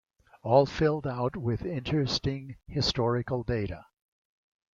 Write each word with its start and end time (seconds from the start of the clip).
All 0.41 0.65
filled 0.65 1.05
out 1.05 1.37
with 1.37 1.63
interesting 1.63 2.55
historical 2.65 3.43
data. 3.43 3.85